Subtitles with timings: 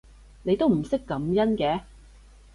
[0.41, 1.81] 你都唔識感恩嘅